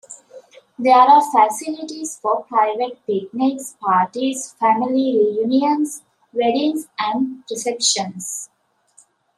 There 0.79 0.95
are 0.97 1.21
facilities 1.21 2.17
for 2.19 2.43
private 2.45 3.05
picnics, 3.05 3.75
parties, 3.79 4.55
family 4.59 5.15
reunions, 5.21 6.01
weddings 6.33 6.87
and 6.97 7.43
receptions. 7.47 8.49